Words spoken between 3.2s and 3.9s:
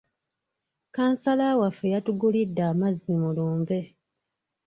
mu lumbe.